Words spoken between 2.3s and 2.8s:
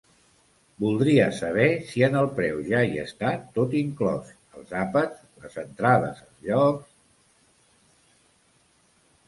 preu ja